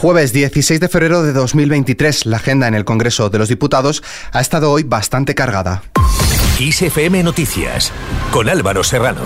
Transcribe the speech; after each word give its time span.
Jueves 0.00 0.32
16 0.32 0.78
de 0.78 0.88
febrero 0.88 1.24
de 1.24 1.32
2023, 1.32 2.26
la 2.26 2.36
agenda 2.36 2.68
en 2.68 2.74
el 2.74 2.84
Congreso 2.84 3.30
de 3.30 3.38
los 3.38 3.48
Diputados 3.48 4.04
ha 4.30 4.40
estado 4.40 4.70
hoy 4.70 4.84
bastante 4.84 5.34
cargada. 5.34 5.82
ISFM 6.60 7.24
Noticias, 7.24 7.92
con 8.30 8.48
Álvaro 8.48 8.84
Serrano. 8.84 9.22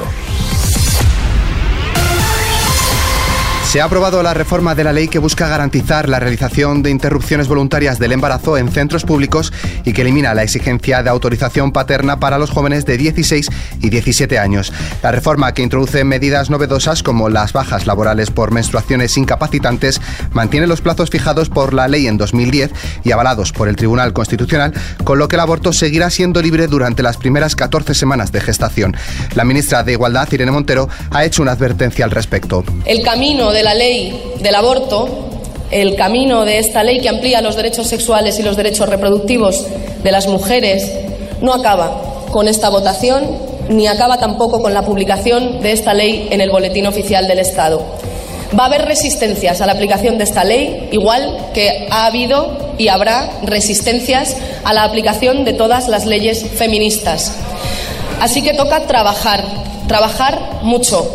Se 3.73 3.81
ha 3.81 3.85
aprobado 3.85 4.23
la 4.23 4.35
reforma 4.35 4.75
de 4.75 4.85
la 4.85 4.93
ley 4.93 5.09
que 5.09 5.19
busca 5.19 5.49
garantizar 5.49 6.07
la 6.07 6.21
realización 6.21 6.83
de 6.83 6.91
interrupciones 6.91 7.49
voluntarias 7.49 7.99
del 7.99 8.13
embarazo 8.13 8.59
en 8.59 8.71
centros 8.71 9.05
públicos 9.05 9.51
y 9.87 9.95
que 9.95 10.03
elimina 10.03 10.35
la 10.35 10.43
exigencia 10.43 11.03
de 11.03 11.09
autorización 11.09 11.73
paterna 11.73 12.21
para 12.21 12.37
los 12.37 12.51
jóvenes 12.51 12.85
de 12.85 12.99
16 12.99 13.49
y 13.81 13.89
17 13.89 14.39
años. 14.39 14.75
La 15.03 15.11
reforma 15.11 15.55
que 15.55 15.63
introduce 15.63 16.05
medidas 16.05 16.51
novedosas 16.51 17.03
como 17.03 17.31
las 17.31 17.55
bajas 17.55 17.87
laborales 17.87 18.31
por 18.31 18.51
menstruaciones 18.51 19.17
incapacitantes 19.17 20.03
mantiene 20.33 20.67
los 20.67 20.83
plazos 20.83 21.09
fijados 21.09 21.49
por 21.49 21.73
la 21.73 21.89
ley 21.89 22.09
en 22.09 22.19
2010 22.19 22.73
y 23.05 23.13
avalados 23.13 23.53
por 23.53 23.69
el 23.69 23.77
Tribunal 23.77 24.13
Constitucional, 24.13 24.75
con 25.03 25.19
lo 25.19 25.29
que 25.29 25.37
el 25.37 25.41
aborto 25.41 25.73
seguirá 25.73 26.11
siendo 26.11 26.43
libre 26.43 26.67
durante 26.67 27.03
las 27.03 27.17
primeras 27.17 27.57
14 27.57 27.95
semanas 27.95 28.33
de 28.33 28.43
gestación. 28.43 28.95
La 29.35 29.47
ministra 29.47 29.83
de 29.83 29.93
Igualdad, 29.93 30.31
Irene 30.31 30.51
Montero, 30.53 30.91
ha 31.11 31.25
hecho 31.25 31.41
una 31.41 31.53
advertencia 31.53 32.05
al 32.05 32.11
respecto. 32.11 32.65
El 32.85 33.03
camino 33.03 33.51
de 33.51 33.62
la 33.63 33.75
ley 33.75 34.35
del 34.41 34.55
aborto, 34.55 35.09
el 35.71 35.97
camino 35.97 36.45
de 36.45 36.59
esta 36.59 36.83
ley 36.83 37.01
que 37.01 37.09
amplía 37.09 37.41
los 37.41 37.57
derechos 37.57 37.87
sexuales 37.87 38.39
y 38.39 38.43
los 38.43 38.57
derechos 38.57 38.89
reproductivos 38.89 39.67
de 40.03 40.13
las 40.13 40.27
mujeres, 40.27 40.91
no 41.41 41.53
acaba 41.55 42.27
con 42.31 42.49
esta 42.49 42.69
votación 42.69 43.53
ni 43.69 43.87
acaba 43.87 44.19
tampoco 44.19 44.61
con 44.61 44.75
la 44.75 44.83
publicación 44.83 45.61
de 45.61 45.73
esta 45.73 45.95
ley 45.95 46.29
en 46.31 46.41
el 46.41 46.51
Boletín 46.51 46.87
Oficial 46.87 47.27
del 47.29 47.39
Estado. 47.39 47.83
Va 48.59 48.65
a 48.65 48.67
haber 48.67 48.85
resistencias 48.85 49.61
a 49.61 49.67
la 49.67 49.73
aplicación 49.73 50.19
de 50.19 50.25
esta 50.25 50.45
ley, 50.45 50.89
igual 50.93 51.51
que 51.55 51.87
ha 51.91 52.07
habido 52.07 52.75
y 52.77 52.89
habrá 52.89 53.31
resistencias 53.43 54.37
a 54.65 54.75
la 54.75 54.85
aplicación 54.85 55.45
de 55.45 55.55
todas 55.55 55.89
las 55.89 56.05
leyes 56.05 56.45
feministas. 56.57 57.35
Así 58.21 58.43
que 58.43 58.53
toca 58.53 58.81
trabajar, 58.87 59.45
trabajar 59.89 60.61
mucho. 60.63 61.11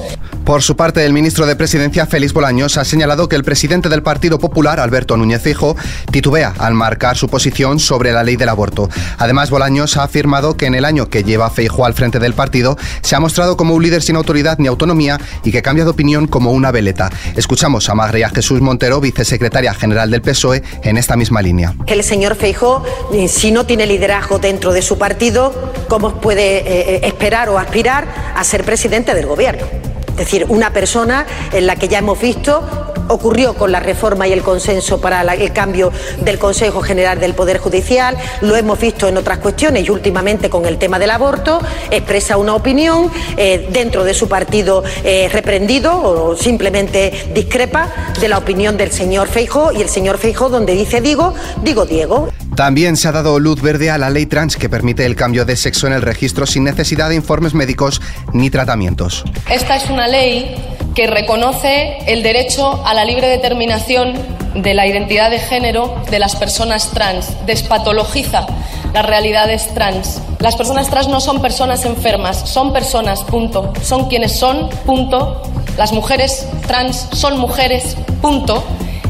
Por 0.48 0.64
su 0.64 0.78
parte, 0.78 1.03
el 1.06 1.12
ministro 1.12 1.45
de 1.45 1.58
Presidencia, 1.58 2.06
Félix 2.06 2.31
Bolaños, 2.31 2.78
ha 2.78 2.86
señalado 2.86 3.28
que 3.28 3.36
el 3.36 3.44
presidente 3.44 3.90
del 3.90 4.02
Partido 4.02 4.40
Popular, 4.40 4.80
Alberto 4.80 5.17
Núñez 5.17 5.42
Fijo, 5.42 5.76
titubea 6.09 6.53
al 6.58 6.73
marcar 6.73 7.17
su 7.17 7.28
posición 7.28 7.81
sobre 7.81 8.14
la 8.14 8.23
ley 8.23 8.38
del 8.38 8.48
aborto. 8.48 8.88
Además, 9.18 9.50
Bolaños 9.50 9.98
ha 9.98 10.03
afirmado 10.03 10.56
que 10.56 10.68
en 10.68 10.75
el 10.75 10.86
año 10.86 11.09
que 11.09 11.25
lleva 11.25 11.50
Feijo 11.50 11.86
al 11.86 11.95
frente 11.95 12.20
del 12.20 12.31
partido, 12.31 12.78
se 13.02 13.18
ha 13.18 13.20
mostrado 13.20 13.58
como 13.58 13.73
un 13.73 13.84
líder 13.84 14.02
sin 14.02 14.16
autoridad 14.16 14.58
ni 14.58 14.68
autonomía 14.68 15.20
y 15.44 15.52
que 15.52 15.62
cambia 15.62 15.84
de 15.84 15.90
opinión 15.90 16.28
como 16.28 16.53
una 16.53 16.72
veleta. 16.72 17.09
Escuchamos 17.36 17.90
a 17.90 17.95
Magria 17.95 18.30
Jesús 18.30 18.62
Montero, 18.62 19.02
vicesecretaria 19.02 19.73
general 19.73 20.09
del 20.09 20.22
PSOE, 20.22 20.64
en 20.81 20.95
esta 20.95 21.18
misma 21.18 21.42
línea. 21.42 21.75
El 21.88 22.06
señor 22.06 22.38
Feijo, 22.38 22.86
eh, 23.12 23.28
si 23.28 23.52
no 23.52 23.66
tiene 23.66 23.86
liderazgo 23.86 24.40
dentro 24.40 24.72
de 24.72 24.81
su 24.81 24.98
partido, 24.98 25.73
¿cómo 25.90 26.22
puede 26.22 26.59
eh, 26.59 26.64
eh, 26.68 27.00
esperar 27.03 27.50
o 27.50 27.59
aspirar 27.59 28.08
a 28.34 28.45
ser 28.45 28.64
presidente 28.64 29.14
del 29.14 29.25
gobierno? 29.25 29.87
Es 30.18 30.26
decir, 30.26 30.48
una 30.50 30.73
persona 30.73 31.28
en 31.54 31.68
la 31.68 31.76
que 31.76 31.88
ya 31.88 32.00
hemos 32.00 32.20
visto 32.20 32.64
ocurrió 33.08 33.54
con 33.54 33.72
la 33.72 33.80
reforma 33.80 34.28
y 34.28 34.34
el 34.34 34.42
consenso 34.42 35.00
para 35.00 35.22
el 35.22 35.54
cambio 35.54 35.92
del 36.22 36.40
Consejo 36.40 36.82
General 36.82 37.20
del 37.20 37.36
Poder 37.36 37.59
Judicial, 37.59 38.18
lo 38.42 38.56
hemos 38.56 38.80
visto 38.80 39.08
en 39.08 39.16
otras 39.16 39.38
cuestiones 39.38 39.86
y 39.86 39.92
últimamente 39.92 40.50
con 40.50 40.66
el 40.66 40.80
tema 40.80 40.98
del 40.98 41.12
aborto, 41.12 41.62
expresa 41.92 42.38
una 42.38 42.56
opinión, 42.56 43.12
eh, 43.38 43.68
dentro 43.72 44.04
de 44.04 44.16
su 44.16 44.28
partido 44.28 44.84
eh, 45.04 45.30
reprendido 45.32 45.96
o 45.96 46.36
simplemente 46.36 47.30
discrepa 47.34 47.88
de 48.20 48.28
la 48.28 48.40
opinión 48.40 48.76
del 48.76 48.92
señor 48.92 49.28
Feijo 49.28 49.72
y 49.72 49.81
el 49.81 49.90
señor 49.90 50.18
Feijo 50.18 50.50
donde 50.50 50.74
dice 50.74 51.00
digo, 51.00 51.36
digo 51.64 51.86
Diego. 51.86 52.30
También 52.58 52.97
se 52.97 53.08
ha 53.08 53.11
dado 53.11 53.39
luz 53.39 53.61
verde 53.61 53.91
a 53.91 54.00
la 54.00 54.09
ley 54.09 54.25
trans 54.25 54.58
que 54.58 54.67
permite 54.67 55.05
el 55.05 55.16
cambio 55.16 55.45
de 55.45 55.55
sexo 55.55 55.86
en 55.86 55.94
el 55.94 56.02
registro 56.02 56.47
sin 56.47 56.63
necesidad 56.63 57.08
de 57.09 57.13
informes 57.13 57.53
médicos 57.53 58.01
ni 58.34 58.50
tratamientos. 58.50 59.23
Esta 59.47 59.75
es 59.75 59.91
una 59.91 60.07
ley 60.07 60.56
que 60.96 61.06
reconoce 61.06 62.00
el 62.07 62.23
derecho 62.23 62.84
a 62.84 62.96
la 62.96 63.06
libre 63.06 63.28
determinación 63.28 64.16
de 64.56 64.73
la 64.73 64.88
identidad 64.88 65.29
de 65.29 65.38
género 65.38 66.01
de 66.09 66.17
las 66.17 66.35
personas 66.35 66.90
trans, 66.90 67.28
despatologiza 67.46 68.47
las 68.91 69.06
realidades 69.06 69.72
trans. 69.75 70.19
Las 70.40 70.56
personas 70.56 70.90
trans 70.90 71.09
no 71.09 71.22
son 71.22 71.44
personas 71.44 71.85
enfermas, 71.85 72.50
son 72.50 72.73
personas, 72.73 73.23
punto. 73.23 73.72
Son 73.84 74.09
quienes 74.09 74.31
son, 74.31 74.67
punto. 74.84 75.44
Las 75.78 75.91
mujeres 75.91 76.47
trans 76.66 77.07
son 77.12 77.38
mujeres, 77.38 77.96
punto. 78.19 78.63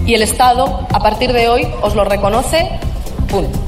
Y 0.05 0.15
el 0.15 0.21
Estado, 0.21 0.85
a 0.91 0.99
partir 0.99 1.31
de 1.31 1.47
hoy, 1.47 1.65
os 1.81 1.95
lo 1.95 2.03
reconoce 2.03 2.67
こ。 3.27 3.66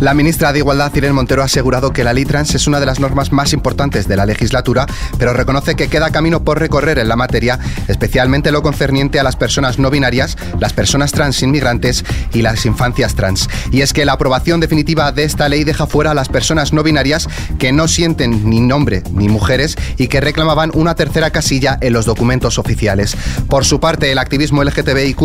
La 0.00 0.14
ministra 0.14 0.52
de 0.52 0.60
Igualdad, 0.60 0.94
Irene 0.94 1.12
Montero, 1.12 1.42
ha 1.42 1.44
asegurado 1.44 1.92
que 1.92 2.04
la 2.04 2.12
ley 2.12 2.24
trans 2.24 2.54
es 2.54 2.66
una 2.66 2.80
de 2.80 2.86
las 2.86 3.00
normas 3.00 3.32
más 3.32 3.52
importantes 3.52 4.08
de 4.08 4.16
la 4.16 4.24
legislatura, 4.24 4.86
pero 5.18 5.34
reconoce 5.34 5.76
que 5.76 5.88
queda 5.88 6.10
camino 6.10 6.42
por 6.42 6.58
recorrer 6.58 6.98
en 6.98 7.08
la 7.08 7.16
materia, 7.16 7.58
especialmente 7.86 8.50
lo 8.50 8.62
concerniente 8.62 9.20
a 9.20 9.22
las 9.22 9.36
personas 9.36 9.78
no 9.78 9.90
binarias, 9.90 10.38
las 10.58 10.72
personas 10.72 11.12
trans 11.12 11.42
inmigrantes 11.42 12.04
y 12.32 12.40
las 12.42 12.64
infancias 12.64 13.14
trans. 13.14 13.48
Y 13.72 13.82
es 13.82 13.92
que 13.92 14.04
la 14.06 14.12
aprobación 14.12 14.58
definitiva 14.60 15.12
de 15.12 15.24
esta 15.24 15.48
ley 15.48 15.64
deja 15.64 15.86
fuera 15.86 16.12
a 16.12 16.14
las 16.14 16.28
personas 16.28 16.72
no 16.72 16.82
binarias 16.82 17.28
que 17.58 17.72
no 17.72 17.86
sienten 17.86 18.48
ni 18.48 18.60
nombre 18.60 19.02
ni 19.12 19.28
mujeres 19.28 19.76
y 19.98 20.08
que 20.08 20.20
reclamaban 20.20 20.70
una 20.74 20.94
tercera 20.94 21.30
casilla 21.30 21.76
en 21.80 21.92
los 21.92 22.06
documentos 22.06 22.58
oficiales. 22.58 23.16
Por 23.48 23.66
su 23.66 23.80
parte, 23.80 24.10
el 24.10 24.18
activismo 24.18 24.64
LGTBIQ 24.64 25.20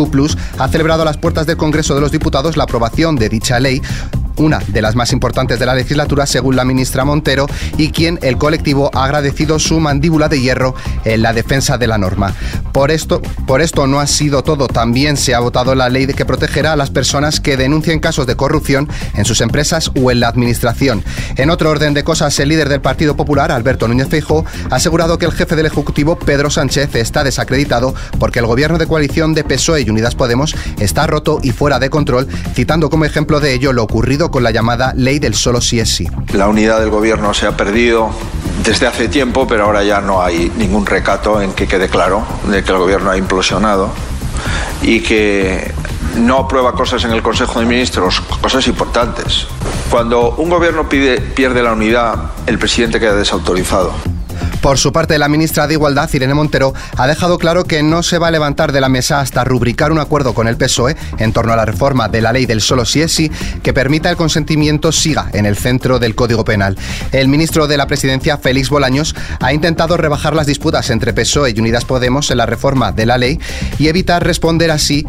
ha 0.58 0.68
celebrado 0.68 1.02
a 1.02 1.06
las 1.06 1.16
puertas 1.16 1.46
del 1.46 1.56
Congreso 1.56 1.94
de 1.94 2.02
los 2.02 2.12
Diputados 2.12 2.56
la 2.56 2.64
aprobación 2.64 3.16
de 3.16 3.28
dicha 3.28 3.58
ley 3.58 3.80
una 4.36 4.58
de 4.68 4.82
las 4.82 4.94
más 4.94 5.12
importantes 5.12 5.58
de 5.58 5.66
la 5.66 5.74
legislatura, 5.74 6.26
según 6.26 6.56
la 6.56 6.64
ministra 6.64 7.04
Montero, 7.04 7.46
y 7.76 7.90
quien 7.90 8.18
el 8.22 8.38
colectivo 8.38 8.90
ha 8.94 9.04
agradecido 9.04 9.58
su 9.58 9.80
mandíbula 9.80 10.28
de 10.28 10.40
hierro 10.40 10.74
en 11.04 11.22
la 11.22 11.32
defensa 11.32 11.78
de 11.78 11.86
la 11.86 11.98
norma. 11.98 12.34
Por 12.72 12.90
esto, 12.90 13.20
por 13.46 13.60
esto 13.62 13.86
no 13.86 14.00
ha 14.00 14.06
sido 14.06 14.42
todo. 14.42 14.68
También 14.68 15.16
se 15.16 15.34
ha 15.34 15.40
votado 15.40 15.74
la 15.74 15.88
ley 15.88 16.06
que 16.06 16.24
protegerá 16.24 16.72
a 16.72 16.76
las 16.76 16.90
personas 16.90 17.40
que 17.40 17.56
denuncien 17.56 18.00
casos 18.00 18.26
de 18.26 18.36
corrupción 18.36 18.88
en 19.14 19.24
sus 19.24 19.40
empresas 19.40 19.90
o 20.00 20.10
en 20.10 20.20
la 20.20 20.28
administración. 20.28 21.02
En 21.36 21.50
otro 21.50 21.70
orden 21.70 21.94
de 21.94 22.04
cosas, 22.04 22.38
el 22.38 22.50
líder 22.50 22.68
del 22.68 22.80
Partido 22.80 23.16
Popular, 23.16 23.50
Alberto 23.50 23.88
Núñez 23.88 24.08
Feijóo, 24.08 24.44
ha 24.70 24.76
asegurado 24.76 25.18
que 25.18 25.26
el 25.26 25.32
jefe 25.32 25.56
del 25.56 25.66
Ejecutivo, 25.66 26.18
Pedro 26.18 26.50
Sánchez, 26.50 26.94
está 26.94 27.24
desacreditado 27.24 27.94
porque 28.18 28.38
el 28.38 28.46
gobierno 28.46 28.78
de 28.78 28.86
coalición 28.86 29.34
de 29.34 29.44
PSOE 29.44 29.82
y 29.82 29.90
Unidas 29.90 30.14
Podemos 30.14 30.54
está 30.78 31.06
roto 31.06 31.38
y 31.42 31.50
fuera 31.50 31.78
de 31.78 31.90
control, 31.90 32.28
citando 32.54 32.90
como 32.90 33.04
ejemplo 33.04 33.40
de 33.40 33.54
ello 33.54 33.72
lo 33.72 33.82
ocurrido 33.82 34.25
con 34.30 34.42
la 34.42 34.50
llamada 34.50 34.92
ley 34.96 35.18
del 35.18 35.34
solo 35.34 35.60
sí 35.60 35.80
es 35.80 35.94
sí. 35.94 36.08
La 36.32 36.48
unidad 36.48 36.80
del 36.80 36.90
gobierno 36.90 37.34
se 37.34 37.46
ha 37.46 37.56
perdido 37.56 38.10
desde 38.64 38.86
hace 38.86 39.08
tiempo, 39.08 39.46
pero 39.46 39.64
ahora 39.64 39.84
ya 39.84 40.00
no 40.00 40.22
hay 40.22 40.50
ningún 40.56 40.86
recato 40.86 41.40
en 41.40 41.52
que 41.52 41.66
quede 41.66 41.88
claro 41.88 42.24
de 42.50 42.62
que 42.62 42.72
el 42.72 42.78
gobierno 42.78 43.10
ha 43.10 43.16
implosionado 43.16 43.90
y 44.82 45.00
que 45.00 45.72
no 46.16 46.38
aprueba 46.38 46.72
cosas 46.72 47.04
en 47.04 47.12
el 47.12 47.22
Consejo 47.22 47.60
de 47.60 47.66
Ministros, 47.66 48.20
cosas 48.40 48.66
importantes. 48.66 49.46
Cuando 49.90 50.32
un 50.36 50.48
gobierno 50.48 50.88
pierde 50.88 51.62
la 51.62 51.72
unidad, 51.72 52.32
el 52.46 52.58
presidente 52.58 52.98
queda 52.98 53.14
desautorizado. 53.14 54.15
Por 54.66 54.78
su 54.78 54.92
parte, 54.92 55.16
la 55.16 55.28
ministra 55.28 55.68
de 55.68 55.74
Igualdad, 55.74 56.10
Irene 56.12 56.34
Montero, 56.34 56.74
ha 56.96 57.06
dejado 57.06 57.38
claro 57.38 57.62
que 57.62 57.84
no 57.84 58.02
se 58.02 58.18
va 58.18 58.26
a 58.26 58.30
levantar 58.32 58.72
de 58.72 58.80
la 58.80 58.88
mesa 58.88 59.20
hasta 59.20 59.44
rubricar 59.44 59.92
un 59.92 60.00
acuerdo 60.00 60.34
con 60.34 60.48
el 60.48 60.56
PSOE 60.56 60.96
en 61.18 61.32
torno 61.32 61.52
a 61.52 61.56
la 61.56 61.64
reforma 61.64 62.08
de 62.08 62.20
la 62.20 62.32
ley 62.32 62.46
del 62.46 62.60
solo 62.60 62.84
si 62.84 63.00
es 63.00 63.12
sí 63.12 63.30
que 63.62 63.72
permita 63.72 64.10
el 64.10 64.16
consentimiento 64.16 64.90
siga 64.90 65.30
en 65.34 65.46
el 65.46 65.56
centro 65.56 66.00
del 66.00 66.16
Código 66.16 66.44
Penal. 66.44 66.76
El 67.12 67.28
ministro 67.28 67.68
de 67.68 67.76
la 67.76 67.86
Presidencia, 67.86 68.38
Félix 68.38 68.68
Bolaños, 68.68 69.14
ha 69.40 69.52
intentado 69.52 69.96
rebajar 69.96 70.34
las 70.34 70.48
disputas 70.48 70.90
entre 70.90 71.12
PSOE 71.12 71.52
y 71.54 71.60
Unidas 71.60 71.84
Podemos 71.84 72.32
en 72.32 72.38
la 72.38 72.46
reforma 72.46 72.90
de 72.90 73.06
la 73.06 73.18
ley 73.18 73.38
y 73.78 73.86
evitar 73.86 74.24
responder 74.24 74.72
así 74.72 75.06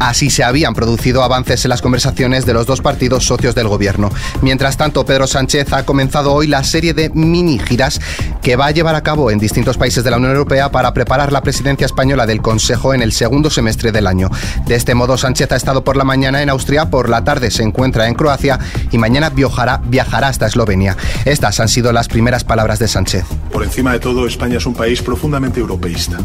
Así 0.00 0.30
se 0.30 0.44
habían 0.44 0.74
producido 0.74 1.22
avances 1.22 1.64
en 1.64 1.70
las 1.70 1.82
conversaciones 1.82 2.46
de 2.46 2.54
los 2.54 2.66
dos 2.66 2.80
partidos 2.80 3.24
socios 3.24 3.54
del 3.54 3.68
gobierno. 3.68 4.10
Mientras 4.42 4.76
tanto, 4.76 5.04
Pedro 5.04 5.26
Sánchez 5.26 5.72
ha 5.72 5.84
comenzado 5.84 6.32
hoy 6.32 6.46
la 6.46 6.64
serie 6.64 6.94
de 6.94 7.10
mini 7.10 7.58
giras 7.58 8.00
que 8.42 8.56
va 8.56 8.66
a 8.66 8.70
llevar 8.70 8.94
a 8.94 9.02
cabo 9.02 9.30
en 9.30 9.38
distintos 9.38 9.78
países 9.78 10.04
de 10.04 10.10
la 10.10 10.16
Unión 10.16 10.32
Europea 10.32 10.70
para 10.70 10.92
preparar 10.92 11.32
la 11.32 11.42
presidencia 11.42 11.86
española 11.86 12.26
del 12.26 12.42
Consejo 12.42 12.94
en 12.94 13.02
el 13.02 13.12
segundo 13.12 13.50
semestre 13.50 13.92
del 13.92 14.06
año. 14.06 14.30
De 14.66 14.74
este 14.74 14.94
modo, 14.94 15.16
Sánchez 15.16 15.52
ha 15.52 15.56
estado 15.56 15.84
por 15.84 15.96
la 15.96 16.04
mañana 16.04 16.42
en 16.42 16.50
Austria, 16.50 16.90
por 16.90 17.08
la 17.08 17.24
tarde 17.24 17.50
se 17.50 17.62
encuentra 17.62 18.08
en 18.08 18.14
Croacia 18.14 18.58
y 18.90 18.98
mañana 18.98 19.30
viajará, 19.30 19.80
viajará 19.84 20.28
hasta 20.28 20.46
Eslovenia. 20.46 20.96
Estas 21.24 21.60
han 21.60 21.68
sido 21.68 21.92
las 21.92 22.08
primeras 22.08 22.44
palabras 22.44 22.78
de 22.78 22.88
Sánchez. 22.88 23.24
Por 23.52 23.64
encima 23.64 23.92
de 23.92 24.00
todo, 24.00 24.26
España 24.26 24.58
es 24.58 24.66
un 24.66 24.74
país 24.74 25.02
profundamente 25.02 25.60
europeísta. 25.60 26.18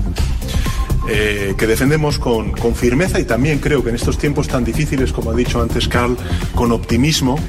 Eh, 1.12 1.56
que 1.58 1.66
defendemos 1.66 2.20
con, 2.20 2.52
con, 2.52 2.76
firmeza 2.76 3.20
y 3.20 3.24
también 3.24 3.58
creo 3.58 3.84
que 3.84 3.90
en 3.90 3.96
estos 3.96 4.20
tiempos 4.20 4.48
tan 4.48 4.64
difíciles, 4.64 5.12
como 5.12 5.32
ha 5.32 5.34
dicho 5.34 5.60
antes 5.60 5.88
Carl, 5.88 6.16
con 6.54 6.72
optimismo 6.72 7.40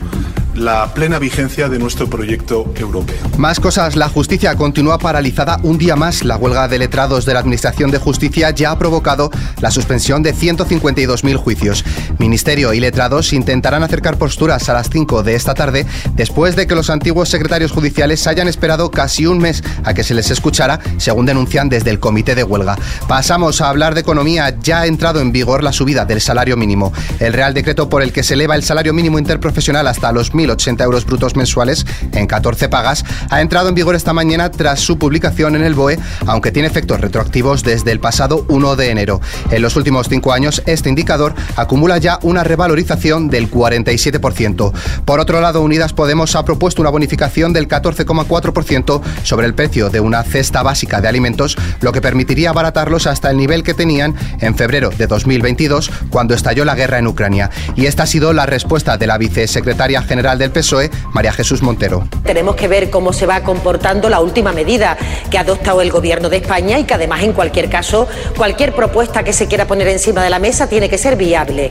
la 0.60 0.92
plena 0.92 1.18
vigencia 1.18 1.68
de 1.70 1.78
nuestro 1.78 2.08
proyecto 2.08 2.70
europeo. 2.76 3.16
Más 3.38 3.58
cosas, 3.58 3.96
la 3.96 4.10
justicia 4.10 4.54
continúa 4.56 4.98
paralizada 4.98 5.58
un 5.62 5.78
día 5.78 5.96
más. 5.96 6.22
La 6.22 6.36
huelga 6.36 6.68
de 6.68 6.78
letrados 6.78 7.24
de 7.24 7.32
la 7.32 7.40
Administración 7.40 7.90
de 7.90 7.98
Justicia 7.98 8.50
ya 8.50 8.70
ha 8.70 8.78
provocado 8.78 9.30
la 9.60 9.70
suspensión 9.70 10.22
de 10.22 10.34
152.000 10.34 11.36
juicios. 11.36 11.84
Ministerio 12.18 12.74
y 12.74 12.80
letrados 12.80 13.32
intentarán 13.32 13.82
acercar 13.82 14.18
posturas 14.18 14.68
a 14.68 14.74
las 14.74 14.90
5 14.90 15.22
de 15.22 15.34
esta 15.34 15.54
tarde 15.54 15.86
después 16.14 16.56
de 16.56 16.66
que 16.66 16.74
los 16.74 16.90
antiguos 16.90 17.30
secretarios 17.30 17.72
judiciales 17.72 18.26
hayan 18.26 18.46
esperado 18.46 18.90
casi 18.90 19.24
un 19.24 19.38
mes 19.38 19.64
a 19.84 19.94
que 19.94 20.04
se 20.04 20.14
les 20.14 20.30
escuchara, 20.30 20.78
según 20.98 21.24
denuncian 21.24 21.70
desde 21.70 21.90
el 21.90 22.00
comité 22.00 22.34
de 22.34 22.44
huelga. 22.44 22.76
Pasamos 23.08 23.62
a 23.62 23.70
hablar 23.70 23.94
de 23.94 24.02
economía. 24.02 24.54
Ya 24.62 24.82
ha 24.82 24.86
entrado 24.86 25.20
en 25.20 25.32
vigor 25.32 25.62
la 25.62 25.72
subida 25.72 26.04
del 26.04 26.20
salario 26.20 26.58
mínimo. 26.58 26.92
El 27.18 27.32
Real 27.32 27.54
Decreto 27.54 27.88
por 27.88 28.02
el 28.02 28.12
que 28.12 28.22
se 28.22 28.34
eleva 28.34 28.56
el 28.56 28.62
salario 28.62 28.92
mínimo 28.92 29.18
interprofesional 29.18 29.86
hasta 29.86 30.12
los 30.12 30.34
1.080 30.56 30.82
euros 30.84 31.06
brutos 31.06 31.36
mensuales 31.36 31.86
en 32.12 32.26
14 32.26 32.68
pagas 32.68 33.04
ha 33.30 33.40
entrado 33.40 33.68
en 33.68 33.74
vigor 33.74 33.94
esta 33.94 34.12
mañana 34.12 34.50
tras 34.50 34.80
su 34.80 34.98
publicación 34.98 35.56
en 35.56 35.62
el 35.62 35.74
BOE, 35.74 35.98
aunque 36.26 36.52
tiene 36.52 36.68
efectos 36.68 37.00
retroactivos 37.00 37.62
desde 37.62 37.92
el 37.92 38.00
pasado 38.00 38.44
1 38.48 38.76
de 38.76 38.90
enero. 38.90 39.20
En 39.50 39.62
los 39.62 39.76
últimos 39.76 40.08
cinco 40.08 40.32
años, 40.32 40.62
este 40.66 40.88
indicador 40.88 41.34
acumula 41.56 41.98
ya 41.98 42.18
una 42.22 42.44
revalorización 42.44 43.28
del 43.28 43.50
47%. 43.50 44.72
Por 45.04 45.20
otro 45.20 45.40
lado, 45.40 45.62
Unidas 45.62 45.92
Podemos 45.92 46.34
ha 46.36 46.44
propuesto 46.44 46.82
una 46.82 46.90
bonificación 46.90 47.52
del 47.52 47.68
14,4% 47.68 49.00
sobre 49.22 49.46
el 49.46 49.54
precio 49.54 49.90
de 49.90 50.00
una 50.00 50.22
cesta 50.22 50.62
básica 50.62 51.00
de 51.00 51.08
alimentos, 51.08 51.56
lo 51.80 51.92
que 51.92 52.00
permitiría 52.00 52.50
abaratarlos 52.50 53.06
hasta 53.06 53.30
el 53.30 53.36
nivel 53.36 53.62
que 53.62 53.74
tenían 53.74 54.14
en 54.40 54.54
febrero 54.54 54.90
de 54.90 55.06
2022, 55.06 55.90
cuando 56.10 56.34
estalló 56.34 56.64
la 56.64 56.74
guerra 56.74 56.98
en 56.98 57.06
Ucrania. 57.06 57.50
Y 57.76 57.86
esta 57.86 58.04
ha 58.04 58.06
sido 58.06 58.32
la 58.32 58.46
respuesta 58.46 58.96
de 58.96 59.06
la 59.06 59.18
vicesecretaria 59.18 60.02
general 60.02 60.38
del 60.40 60.50
PSOE, 60.50 60.90
María 61.12 61.32
Jesús 61.32 61.62
Montero. 61.62 62.08
Tenemos 62.24 62.56
que 62.56 62.66
ver 62.66 62.90
cómo 62.90 63.12
se 63.12 63.26
va 63.26 63.42
comportando 63.42 64.08
la 64.08 64.18
última 64.18 64.52
medida 64.52 64.96
que 65.30 65.38
ha 65.38 65.42
adoptado 65.42 65.80
el 65.82 65.92
Gobierno 65.92 66.28
de 66.28 66.38
España 66.38 66.78
y 66.80 66.84
que 66.84 66.94
además, 66.94 67.22
en 67.22 67.32
cualquier 67.32 67.70
caso, 67.70 68.08
cualquier 68.36 68.74
propuesta 68.74 69.22
que 69.22 69.32
se 69.32 69.46
quiera 69.46 69.66
poner 69.66 69.86
encima 69.86 70.24
de 70.24 70.30
la 70.30 70.40
mesa 70.40 70.68
tiene 70.68 70.88
que 70.88 70.98
ser 70.98 71.14
viable. 71.14 71.70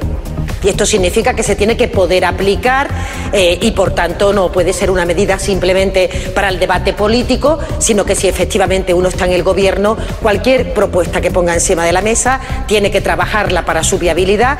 Y 0.64 0.70
esto 0.70 0.86
significa 0.86 1.34
que 1.34 1.44
se 1.44 1.56
tiene 1.56 1.78
que 1.78 1.88
poder 1.88 2.26
aplicar 2.26 2.90
eh, 3.32 3.58
y, 3.62 3.72
por 3.72 3.92
tanto, 3.92 4.34
no 4.34 4.52
puede 4.52 4.74
ser 4.74 4.92
una 4.92 5.06
medida 5.06 5.40
simplemente 5.40 6.10
para 6.36 6.50
el 6.50 6.60
debate 6.60 6.94
político, 6.94 7.60
sino 7.80 8.04
que 8.06 8.16
si 8.16 8.28
efectivamente 8.28 8.94
uno 8.94 9.10
está 9.10 9.26
en 9.26 9.34
el 9.34 9.44
Gobierno, 9.44 9.98
cualquier 10.22 10.74
propuesta 10.74 11.22
que 11.22 11.32
ponga 11.32 11.54
encima 11.54 11.86
de 11.86 11.94
la 11.94 12.02
mesa 12.02 12.42
tiene 12.68 12.92
que 12.92 13.02
trabajarla 13.02 13.66
para 13.66 13.84
su 13.84 13.98
viabilidad. 13.98 14.60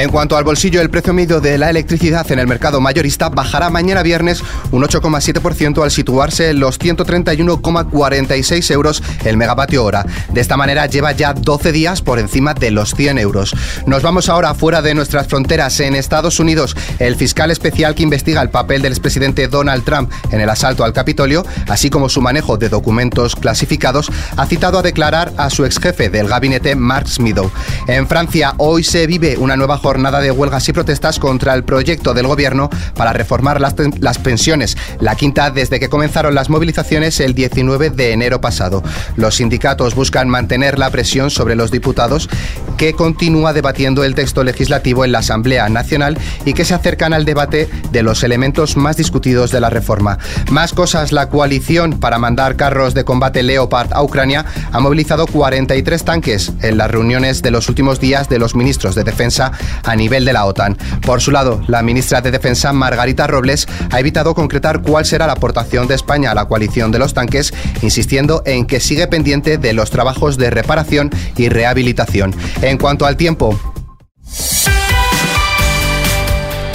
En 0.00 0.08
cuanto 0.08 0.38
al 0.38 0.44
bolsillo, 0.44 0.80
el 0.80 0.88
precio 0.88 1.12
medio 1.12 1.42
de 1.42 1.58
la 1.58 1.68
electricidad 1.68 2.32
en 2.32 2.38
el 2.38 2.46
mercado 2.46 2.80
mayorista 2.80 3.28
bajará 3.28 3.68
mañana 3.68 4.02
viernes 4.02 4.42
un 4.70 4.82
8,7% 4.82 5.82
al 5.82 5.90
situarse 5.90 6.48
en 6.48 6.60
los 6.60 6.80
131,46 6.80 8.70
euros 8.70 9.02
el 9.26 9.36
megavatio 9.36 9.84
hora. 9.84 10.06
De 10.32 10.40
esta 10.40 10.56
manera 10.56 10.86
lleva 10.86 11.12
ya 11.12 11.34
12 11.34 11.72
días 11.72 12.00
por 12.00 12.18
encima 12.18 12.54
de 12.54 12.70
los 12.70 12.94
100 12.94 13.18
euros. 13.18 13.54
Nos 13.84 14.02
vamos 14.02 14.30
ahora 14.30 14.54
fuera 14.54 14.80
de 14.80 14.94
nuestras 14.94 15.26
fronteras. 15.26 15.78
En 15.80 15.94
Estados 15.94 16.40
Unidos, 16.40 16.74
el 16.98 17.14
fiscal 17.16 17.50
especial 17.50 17.94
que 17.94 18.02
investiga 18.02 18.40
el 18.40 18.48
papel 18.48 18.80
del 18.80 18.92
expresidente 18.92 19.48
Donald 19.48 19.84
Trump 19.84 20.10
en 20.30 20.40
el 20.40 20.48
asalto 20.48 20.82
al 20.82 20.94
Capitolio, 20.94 21.44
así 21.68 21.90
como 21.90 22.08
su 22.08 22.22
manejo 22.22 22.56
de 22.56 22.70
documentos 22.70 23.36
clasificados, 23.36 24.10
ha 24.38 24.46
citado 24.46 24.78
a 24.78 24.82
declarar 24.82 25.30
a 25.36 25.50
su 25.50 25.66
ex 25.66 25.78
jefe 25.78 26.08
del 26.08 26.26
gabinete, 26.26 26.74
Mark 26.74 27.08
Meadow. 27.18 27.50
En 27.86 28.08
Francia, 28.08 28.54
hoy 28.56 28.82
se 28.82 29.06
vive 29.06 29.36
una 29.36 29.58
nueva 29.58 29.76
jornada 29.90 30.20
de 30.20 30.30
huelgas 30.30 30.68
y 30.68 30.72
protestas 30.72 31.18
contra 31.18 31.52
el 31.52 31.64
proyecto 31.64 32.14
del 32.14 32.28
gobierno 32.28 32.70
para 32.94 33.12
reformar 33.12 33.60
las, 33.60 33.74
las, 33.98 34.18
pensiones, 34.18 34.76
la 35.00 35.16
quinta 35.16 35.50
desde 35.50 35.80
que 35.80 35.88
comenzaron 35.88 36.32
las 36.32 36.48
movilizaciones 36.48 37.18
el 37.18 37.34
19 37.34 37.90
de 37.90 38.12
enero 38.12 38.40
pasado. 38.40 38.84
Los 39.16 39.34
sindicatos 39.34 39.96
buscan 39.96 40.28
mantener 40.28 40.78
la 40.78 40.90
presión 40.90 41.28
sobre 41.28 41.56
los 41.56 41.72
diputados 41.72 42.28
que 42.76 42.92
continúa 42.92 43.52
debatiendo 43.52 44.04
el 44.04 44.14
texto 44.14 44.44
legislativo 44.44 45.04
en 45.04 45.10
la 45.10 45.18
Asamblea 45.18 45.68
Nacional 45.68 46.16
y 46.44 46.52
que 46.52 46.64
se 46.64 46.74
acercan 46.74 47.12
al 47.12 47.24
debate 47.24 47.68
de 47.90 48.04
los 48.04 48.22
elementos 48.22 48.76
más 48.76 48.96
discutidos 48.96 49.50
de 49.50 49.58
la 49.58 49.70
reforma. 49.70 50.18
Más 50.52 50.72
cosas, 50.72 51.10
la 51.10 51.28
coalición 51.28 51.98
para 51.98 52.18
mandar 52.18 52.54
carros 52.54 52.94
de 52.94 53.04
combate 53.04 53.42
Leopard 53.42 53.92
a 53.92 54.04
Ucrania 54.04 54.46
ha 54.70 54.78
movilizado 54.78 55.26
43 55.26 56.04
tanques 56.04 56.52
en 56.62 56.78
las 56.78 56.88
reuniones 56.88 57.42
de 57.42 57.50
los 57.50 57.68
últimos 57.68 57.98
días 57.98 58.28
de 58.28 58.38
los 58.38 58.54
ministros 58.54 58.94
de 58.94 59.04
Defensa 59.04 59.52
a 59.84 59.96
nivel 59.96 60.24
de 60.24 60.32
la 60.32 60.44
OTAN. 60.44 60.76
Por 61.02 61.20
su 61.20 61.30
lado, 61.30 61.62
la 61.66 61.82
ministra 61.82 62.20
de 62.20 62.30
Defensa, 62.30 62.72
Margarita 62.72 63.26
Robles, 63.26 63.66
ha 63.90 64.00
evitado 64.00 64.34
concretar 64.34 64.82
cuál 64.82 65.04
será 65.04 65.26
la 65.26 65.34
aportación 65.34 65.86
de 65.86 65.94
España 65.94 66.30
a 66.30 66.34
la 66.34 66.46
coalición 66.46 66.90
de 66.90 66.98
los 66.98 67.14
tanques, 67.14 67.52
insistiendo 67.82 68.42
en 68.46 68.66
que 68.66 68.80
sigue 68.80 69.06
pendiente 69.06 69.58
de 69.58 69.72
los 69.72 69.90
trabajos 69.90 70.36
de 70.36 70.50
reparación 70.50 71.10
y 71.36 71.48
rehabilitación. 71.48 72.34
En 72.62 72.78
cuanto 72.78 73.06
al 73.06 73.16
tiempo, 73.16 73.58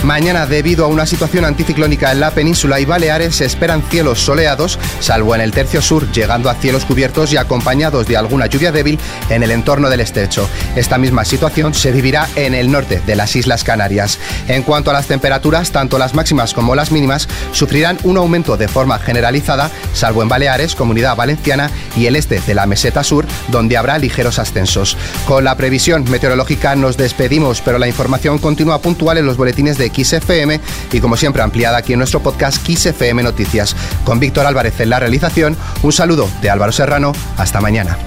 Mañana, 0.06 0.46
debido 0.46 0.86
a 0.86 0.88
una 0.88 1.08
situación 1.08 1.46
anticiclónica 1.46 2.12
en 2.12 2.20
la 2.20 2.30
península 2.30 2.80
y 2.80 2.86
Baleares, 2.86 3.38
se 3.38 3.46
esperan 3.46 3.82
cielos 3.90 4.20
soleados, 4.20 4.78
salvo 5.00 5.34
en 5.34 5.42
el 5.42 5.52
tercio 5.52 5.82
sur, 5.82 6.12
llegando 6.12 6.48
a 6.48 6.54
cielos 6.54 6.86
cubiertos 6.86 7.34
y 7.34 7.38
acompañados 7.38 8.06
de 8.06 8.16
alguna 8.16 8.46
lluvia 8.46 8.72
débil 8.72 9.00
en 9.32 9.42
el 9.42 9.50
entorno 9.50 9.90
del 9.90 10.02
estrecho. 10.02 10.48
Esta 10.76 11.00
misma 11.00 11.26
situación 11.26 11.74
se 11.74 11.92
vivirá 11.92 12.30
en 12.36 12.54
el 12.54 12.72
norte 12.72 13.02
de 13.04 13.16
las 13.16 13.36
Islas 13.36 13.64
Canarias. 13.64 14.20
En 14.48 14.62
cuanto 14.62 14.92
a 14.92 14.94
las 14.94 15.08
temperaturas, 15.08 15.72
tanto 15.72 15.98
las 15.98 16.14
máximas 16.14 16.54
como 16.54 16.76
las 16.76 16.92
mínimas 16.92 17.28
sufrirán 17.52 17.98
un 18.04 18.18
aumento 18.18 18.58
de 18.58 18.68
forma 18.68 19.00
generalizada, 19.00 19.72
salvo 19.94 20.22
en 20.22 20.30
Baleares, 20.30 20.76
Comunidad 20.76 21.16
Valenciana 21.16 21.72
y 21.98 22.06
el 22.06 22.16
este 22.16 22.42
de 22.42 22.54
la 22.54 22.68
meseta 22.68 23.04
sur, 23.04 23.26
donde 23.48 23.76
habrá 23.76 23.98
ligeros 23.98 24.38
ascensos. 24.38 24.98
Con 25.26 25.46
la 25.46 25.58
previsión 25.58 26.06
meteorológica 26.12 26.76
nos 26.76 26.96
despedimos, 26.96 27.62
pero 27.62 27.80
la 27.80 27.88
información 27.88 28.38
continúa 28.38 28.82
puntual 28.84 29.18
en 29.18 29.26
los 29.26 29.38
boletines 29.38 29.80
de 29.80 29.95
XFM 29.96 30.60
y 30.92 31.00
como 31.00 31.18
siempre 31.18 31.42
ampliada 31.42 31.78
aquí 31.78 31.94
en 31.94 32.00
nuestro 32.00 32.22
podcast 32.22 32.66
XFM 32.68 33.24
Noticias. 33.24 33.76
Con 34.04 34.20
Víctor 34.20 34.46
Álvarez 34.46 34.80
en 34.80 34.90
la 34.90 35.00
realización, 35.00 35.58
un 35.84 35.92
saludo 35.92 36.30
de 36.42 36.50
Álvaro 36.50 36.72
Serrano, 36.72 37.14
hasta 37.38 37.62
mañana. 37.62 37.98